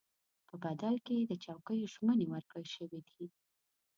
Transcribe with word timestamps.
په 0.47 0.55
بدل 0.63 0.93
کې 1.05 1.13
یې 1.19 1.25
د 1.27 1.33
چوکیو 1.45 1.91
ژمنې 1.93 2.25
ورکړل 2.29 2.65
شوې 2.75 2.99
دي. 3.09 3.25